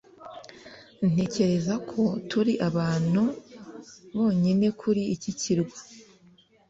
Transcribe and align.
Ntekereza 1.09 1.75
ko 1.89 2.01
turi 2.29 2.53
abantu 2.69 3.21
bonyine 4.15 4.67
kuri 4.81 5.01
iki 5.15 5.31
kirwa 5.39 5.77